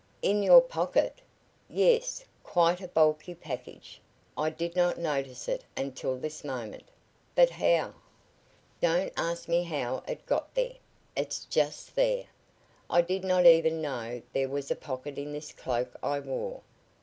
"In 0.23 0.41
your 0.41 0.61
pocket?" 0.63 1.21
"Yes, 1.69 2.25
quite 2.43 2.81
a 2.81 2.87
bulky 2.87 3.35
package. 3.35 4.01
I 4.35 4.49
did 4.49 4.75
not 4.75 4.97
notice 4.97 5.47
it 5.47 5.63
until 5.77 6.17
this 6.17 6.43
moment." 6.43 6.85
"But 7.35 7.51
how" 7.51 7.93
"Don't 8.81 9.13
ask 9.15 9.47
me 9.47 9.61
how 9.61 10.01
it 10.07 10.25
got 10.25 10.55
there. 10.55 10.77
It's 11.15 11.45
just 11.45 11.95
there. 11.95 12.25
I 12.89 13.01
did 13.03 13.23
not 13.23 13.45
even 13.45 13.79
know 13.79 14.23
there 14.33 14.49
was 14.49 14.71
a 14.71 14.75
pocket 14.75 15.19
in 15.19 15.33
this 15.33 15.51
cloak 15.51 15.93
I 16.01 16.19
wore. 16.19 16.61